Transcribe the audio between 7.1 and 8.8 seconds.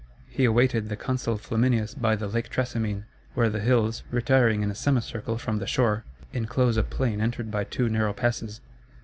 entered by two narrow passes.